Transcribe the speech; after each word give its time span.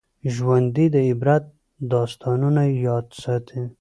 ژوندي 0.33 0.85
د 0.95 0.95
عبرت 1.09 1.45
داستانونه 1.91 2.61
یاد 2.87 3.07
ساتي 3.21 3.61